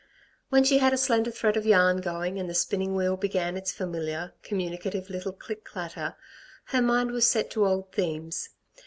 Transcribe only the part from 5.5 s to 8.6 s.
clatter, her mind was set to old themes.